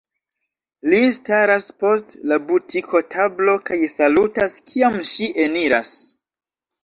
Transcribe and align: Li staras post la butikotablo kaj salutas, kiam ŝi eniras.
Li 0.91 0.99
staras 1.17 1.67
post 1.83 2.15
la 2.31 2.39
butikotablo 2.47 3.55
kaj 3.69 3.77
salutas, 3.97 4.57
kiam 4.71 4.97
ŝi 5.11 5.29
eniras. 5.45 5.93